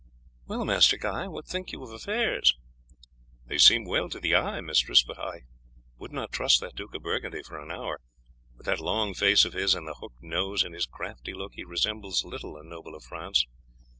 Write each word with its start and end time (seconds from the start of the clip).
"Well, 0.47 0.65
Master 0.65 0.97
Guy, 0.97 1.27
what 1.27 1.45
think 1.45 1.71
you 1.71 1.83
of 1.83 1.91
affairs?" 1.91 2.57
"They 3.45 3.59
seem 3.59 3.85
well 3.85 4.09
to 4.09 4.19
the 4.19 4.33
eye, 4.35 4.59
mistress, 4.59 5.03
but 5.03 5.19
I 5.19 5.41
would 5.99 6.11
not 6.11 6.31
trust 6.31 6.59
that 6.59 6.73
Duke 6.75 6.95
of 6.95 7.03
Burgundy 7.03 7.43
for 7.43 7.59
an 7.59 7.69
hour. 7.69 7.99
With 8.57 8.65
that 8.65 8.79
long 8.79 9.13
face 9.13 9.45
of 9.45 9.53
his 9.53 9.75
and 9.75 9.87
the 9.87 9.93
hooked 9.93 10.23
nose 10.23 10.63
and 10.63 10.73
his 10.73 10.87
crafty 10.87 11.35
look 11.35 11.53
he 11.53 11.63
resembles 11.63 12.25
little 12.25 12.57
a 12.57 12.63
noble 12.63 12.95
of 12.95 13.03
France. 13.03 13.45